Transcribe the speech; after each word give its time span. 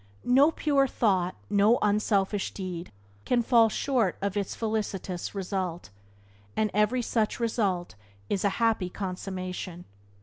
No 0.25 0.49
pure 0.49 0.87
thought, 0.87 1.35
no 1.47 1.77
unselfish 1.83 2.55
deed 2.55 2.91
can 3.23 3.43
fall 3.43 3.69
short 3.69 4.17
of 4.19 4.35
its 4.35 4.55
felicitous 4.55 5.35
result, 5.35 5.91
and 6.57 6.71
every 6.73 7.03
such 7.03 7.39
result 7.39 7.93
is 8.27 8.43
a 8.43 8.49
happy 8.57 8.89
consummation. 8.89 9.85